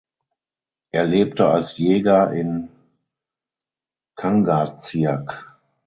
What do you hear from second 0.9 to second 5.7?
lebte als Jäger in Kangaatsiaq.